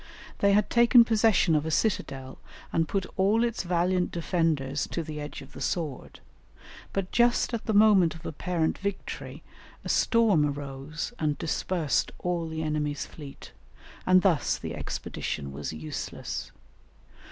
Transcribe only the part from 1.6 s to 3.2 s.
a citadel and put